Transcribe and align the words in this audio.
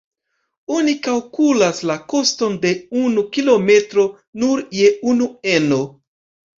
Oni 0.77 0.95
kalkulas 1.07 1.83
la 1.91 1.99
koston 2.15 2.57
je 2.65 2.73
unu 3.05 3.27
kilometro 3.39 4.09
nur 4.45 4.69
je 4.83 4.93
unu 5.17 5.33
eno. 5.59 5.85